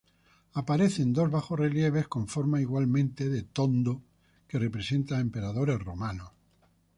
Aparecen 0.53 1.13
dos 1.13 1.29
bajorrelieves 1.29 2.07
con 2.07 2.27
forma 2.27 2.59
igualmente 2.59 3.29
de 3.29 3.43
tondo 3.43 4.01
que 4.47 4.57
representan 4.57 5.19
a 5.19 5.21
emperadores 5.21 5.77
romanos. 5.79 6.31